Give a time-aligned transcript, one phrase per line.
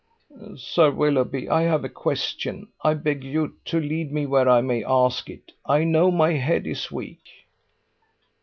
[0.57, 2.69] "Sir Willoughby, I have a question.
[2.81, 5.51] I beg you to lead me where I may ask it.
[5.63, 7.21] I know my head is weak."